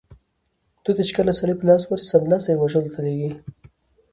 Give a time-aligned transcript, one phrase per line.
[0.83, 3.31] دوی ته چې کله سړي په لاس ورسي سمدلاسه یې وژلو ته لېږي.